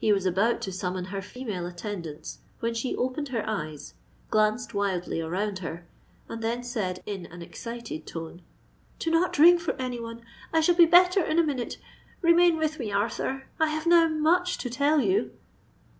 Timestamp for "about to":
0.26-0.72